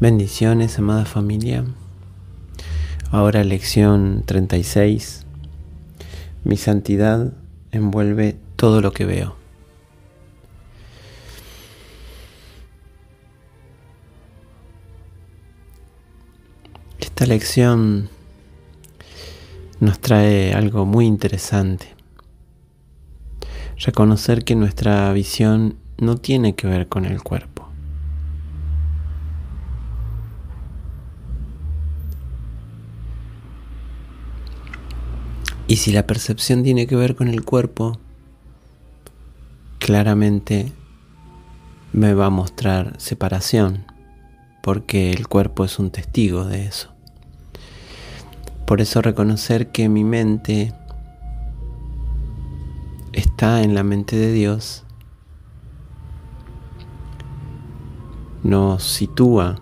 [0.00, 1.64] Bendiciones, amada familia.
[3.12, 5.24] Ahora lección 36.
[6.42, 7.32] Mi santidad
[7.70, 9.36] envuelve todo lo que veo.
[16.98, 18.08] Esta lección
[19.78, 21.86] nos trae algo muy interesante.
[23.78, 27.53] Reconocer que nuestra visión no tiene que ver con el cuerpo.
[35.74, 37.98] Y si la percepción tiene que ver con el cuerpo,
[39.80, 40.72] claramente
[41.92, 43.84] me va a mostrar separación,
[44.62, 46.90] porque el cuerpo es un testigo de eso.
[48.68, 50.72] Por eso reconocer que mi mente
[53.12, 54.84] está en la mente de Dios
[58.44, 59.60] nos sitúa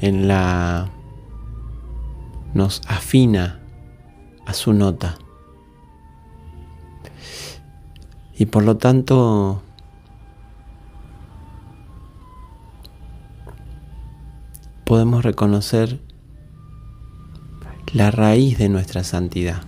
[0.00, 0.92] en la
[2.54, 3.60] nos afina
[4.46, 5.18] a su nota.
[8.36, 9.62] Y por lo tanto,
[14.84, 16.00] podemos reconocer
[17.92, 19.62] la raíz de nuestra santidad.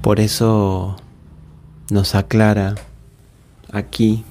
[0.00, 0.96] Por eso
[1.90, 2.74] nos aclara
[3.70, 4.24] aquí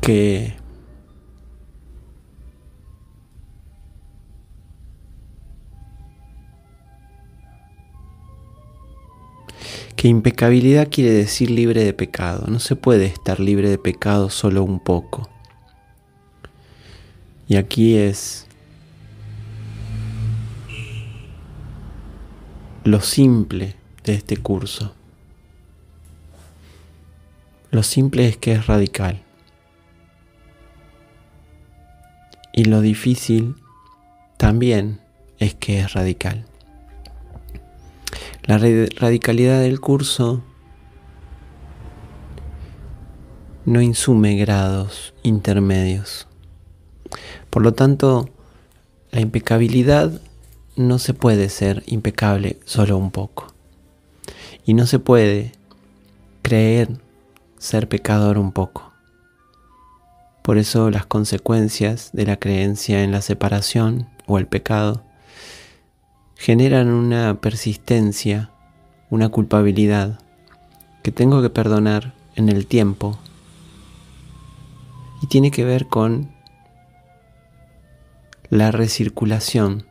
[0.00, 0.61] que
[10.02, 12.46] que impecabilidad quiere decir libre de pecado.
[12.48, 15.30] No se puede estar libre de pecado solo un poco.
[17.46, 18.48] Y aquí es
[22.82, 24.92] lo simple de este curso.
[27.70, 29.22] Lo simple es que es radical.
[32.52, 33.54] Y lo difícil
[34.36, 34.98] también
[35.38, 36.44] es que es radical.
[38.44, 40.42] La radicalidad del curso
[43.64, 46.26] no insume grados intermedios.
[47.50, 48.28] Por lo tanto,
[49.12, 50.20] la impecabilidad
[50.74, 53.46] no se puede ser impecable solo un poco.
[54.64, 55.52] Y no se puede
[56.42, 56.88] creer
[57.58, 58.92] ser pecador un poco.
[60.42, 65.04] Por eso las consecuencias de la creencia en la separación o el pecado
[66.42, 68.50] generan una persistencia,
[69.10, 70.18] una culpabilidad
[71.04, 73.16] que tengo que perdonar en el tiempo
[75.22, 76.32] y tiene que ver con
[78.50, 79.86] la recirculación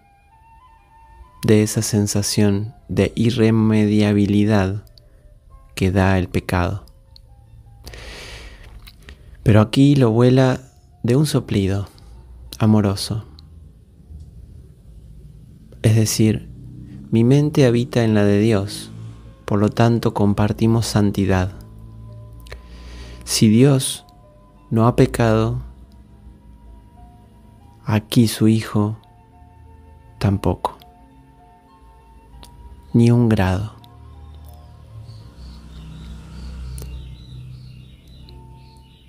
[1.47, 4.83] de esa sensación de irremediabilidad
[5.73, 6.83] que da el pecado.
[9.41, 10.59] Pero aquí lo vuela
[11.01, 11.87] de un soplido
[12.59, 13.30] amoroso.
[15.91, 16.47] Es decir,
[17.11, 18.91] mi mente habita en la de Dios,
[19.43, 21.51] por lo tanto compartimos santidad.
[23.25, 24.05] Si Dios
[24.69, 25.61] no ha pecado,
[27.83, 28.99] aquí su Hijo
[30.17, 30.77] tampoco,
[32.93, 33.75] ni un grado.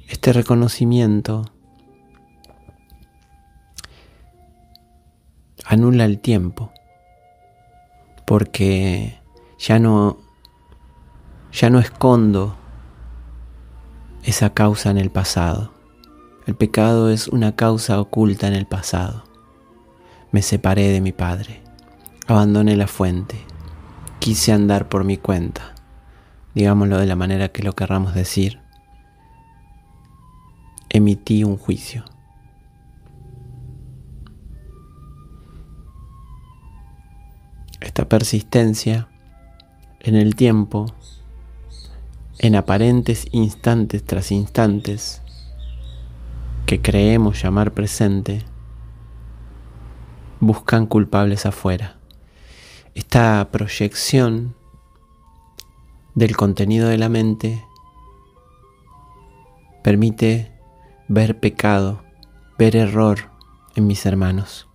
[0.08, 1.44] Este reconocimiento
[5.64, 6.71] anula el tiempo,
[8.32, 9.20] porque
[9.58, 10.16] ya no,
[11.52, 12.56] ya no escondo
[14.22, 15.70] esa causa en el pasado.
[16.46, 19.24] El pecado es una causa oculta en el pasado.
[20.30, 21.62] Me separé de mi padre,
[22.26, 23.36] abandoné la fuente,
[24.18, 25.74] quise andar por mi cuenta,
[26.54, 28.60] digámoslo de la manera que lo querramos decir,
[30.88, 32.06] emití un juicio.
[37.92, 39.06] Esta persistencia
[40.00, 40.86] en el tiempo,
[42.38, 45.20] en aparentes instantes tras instantes
[46.64, 48.46] que creemos llamar presente,
[50.40, 51.98] buscan culpables afuera.
[52.94, 54.54] Esta proyección
[56.14, 57.62] del contenido de la mente
[59.84, 60.50] permite
[61.08, 62.02] ver pecado,
[62.56, 63.18] ver error
[63.76, 64.66] en mis hermanos.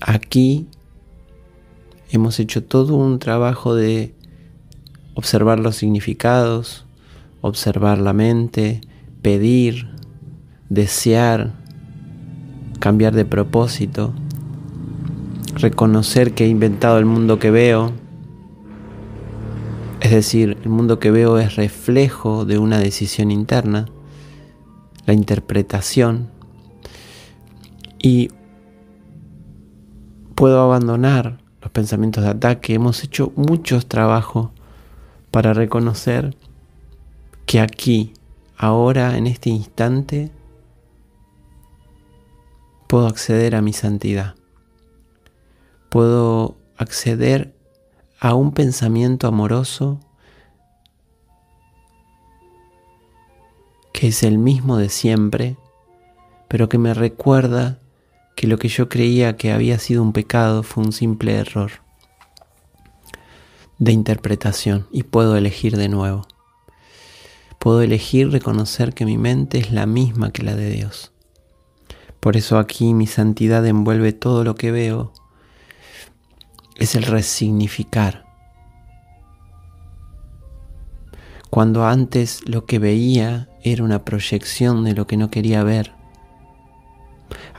[0.00, 0.68] Aquí
[2.10, 4.14] hemos hecho todo un trabajo de
[5.14, 6.86] observar los significados,
[7.40, 8.80] observar la mente,
[9.22, 9.88] pedir,
[10.68, 11.52] desear,
[12.78, 14.12] cambiar de propósito,
[15.54, 17.92] reconocer que he inventado el mundo que veo.
[20.00, 23.86] Es decir, el mundo que veo es reflejo de una decisión interna
[25.06, 26.28] la interpretación
[27.98, 28.30] y
[30.34, 32.74] puedo abandonar los pensamientos de ataque.
[32.74, 34.50] Hemos hecho muchos trabajos
[35.30, 36.36] para reconocer
[37.46, 38.12] que aquí,
[38.56, 40.30] ahora, en este instante,
[42.88, 44.34] puedo acceder a mi santidad.
[45.88, 47.54] Puedo acceder
[48.20, 49.98] a un pensamiento amoroso
[53.92, 55.56] que es el mismo de siempre,
[56.48, 57.79] pero que me recuerda
[58.40, 61.72] que lo que yo creía que había sido un pecado fue un simple error
[63.78, 66.26] de interpretación y puedo elegir de nuevo.
[67.58, 71.12] Puedo elegir reconocer que mi mente es la misma que la de Dios.
[72.18, 75.12] Por eso aquí mi santidad envuelve todo lo que veo.
[76.76, 78.24] Es el resignificar.
[81.50, 85.99] Cuando antes lo que veía era una proyección de lo que no quería ver,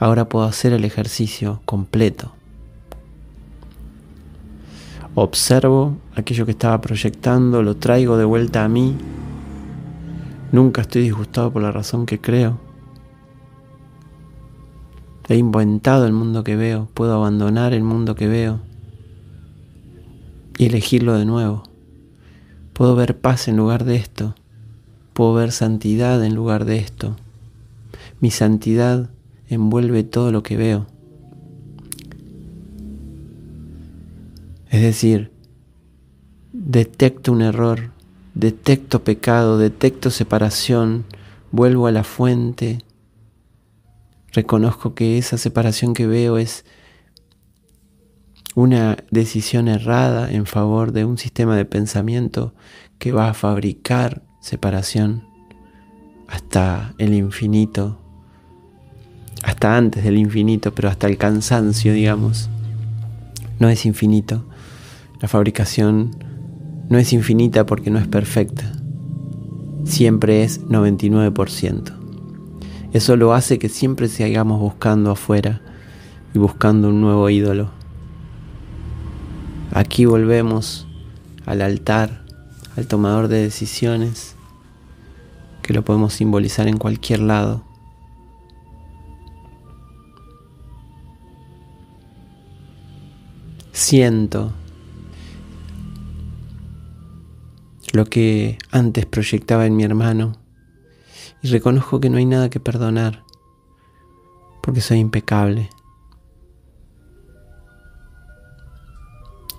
[0.02, 2.34] ahora puedo hacer el ejercicio completo.
[5.14, 8.98] Observo aquello que estaba proyectando, lo traigo de vuelta a mí.
[10.52, 12.60] Nunca estoy disgustado por la razón que creo.
[15.30, 18.60] He inventado el mundo que veo, puedo abandonar el mundo que veo
[20.58, 21.64] y elegirlo de nuevo.
[22.74, 24.34] Puedo ver paz en lugar de esto.
[25.14, 27.18] Puedo ver santidad en lugar de esto.
[28.20, 29.12] Mi santidad
[29.56, 30.88] envuelve todo lo que veo.
[34.70, 35.32] Es decir,
[36.54, 37.92] detecto un error,
[38.34, 41.06] detecto pecado, detecto separación,
[41.52, 42.80] vuelvo a la fuente,
[44.32, 46.66] reconozco que esa separación que veo es
[48.56, 52.54] una decisión errada en favor de un sistema de pensamiento
[52.98, 55.24] que va a fabricar separación
[56.28, 58.01] hasta el infinito,
[59.44, 62.50] hasta antes del infinito, pero hasta el cansancio, digamos.
[63.60, 64.44] No es infinito.
[65.20, 66.16] La fabricación
[66.90, 68.72] no es infinita porque no es perfecta.
[69.86, 71.94] Siempre es 99%.
[72.94, 75.62] Eso lo hace que siempre sigamos buscando afuera
[76.34, 77.72] y buscando un nuevo ídolo.
[79.74, 80.88] Aquí volvemos
[81.46, 82.26] al altar,
[82.76, 84.36] al tomador de decisiones,
[85.62, 87.64] que lo podemos simbolizar en cualquier lado.
[93.72, 94.52] Siento
[97.94, 100.34] lo que antes proyectaba en mi hermano
[101.42, 103.24] y reconozco que no hay nada que perdonar
[104.62, 105.70] porque soy impecable.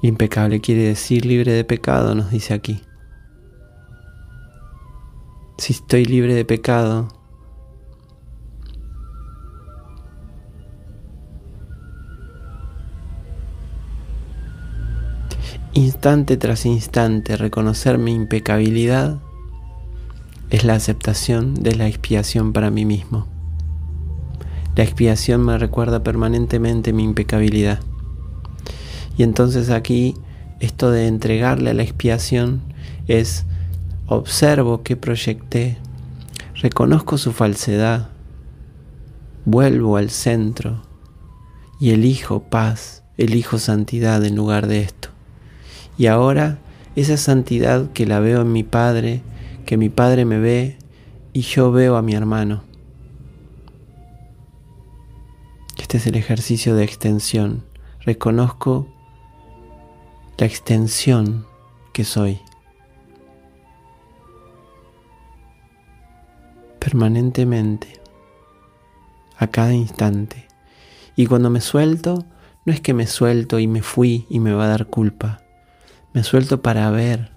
[0.03, 2.83] Impecable quiere decir libre de pecado, nos dice aquí.
[5.59, 7.09] Si estoy libre de pecado,
[15.75, 19.21] instante tras instante reconocer mi impecabilidad
[20.51, 23.27] es la aceptación de la expiación para mí mismo.
[24.77, 27.81] La expiación me recuerda permanentemente mi impecabilidad.
[29.17, 30.15] Y entonces aquí
[30.61, 32.61] esto de entregarle a la expiación
[33.09, 33.45] es
[34.07, 35.79] observo que proyecté,
[36.55, 38.11] reconozco su falsedad,
[39.47, 40.83] vuelvo al centro
[41.81, 45.12] y elijo paz, elijo santidad en lugar de esto.
[45.97, 46.59] Y ahora
[46.97, 49.23] esa santidad que la veo en mi Padre,
[49.67, 50.77] que mi Padre me ve
[51.33, 52.63] y yo veo a mi hermano.
[55.79, 57.65] Este es el ejercicio de extensión.
[58.01, 58.89] Reconozco
[60.39, 61.47] la extensión
[61.93, 62.41] que soy.
[66.79, 68.01] Permanentemente,
[69.37, 70.49] a cada instante.
[71.15, 72.25] Y cuando me suelto,
[72.65, 75.42] no es que me suelto y me fui y me va a dar culpa.
[76.15, 77.31] Me suelto para ver.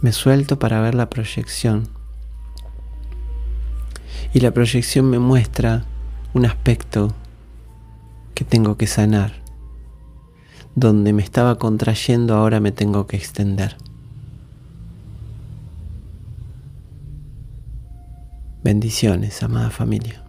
[0.00, 1.88] Me suelto para ver la proyección.
[4.32, 5.84] Y la proyección me muestra
[6.32, 7.12] un aspecto
[8.34, 9.32] que tengo que sanar.
[10.74, 13.76] Donde me estaba contrayendo ahora me tengo que extender.
[18.62, 20.21] Bendiciones, amada familia.